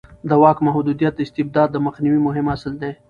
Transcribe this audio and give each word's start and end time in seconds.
د 0.29 0.31
واک 0.41 0.57
محدودیت 0.67 1.13
د 1.15 1.19
استبداد 1.25 1.69
د 1.71 1.77
مخنیوي 1.85 2.19
مهم 2.27 2.45
اصل 2.55 2.73
دی 2.81 2.91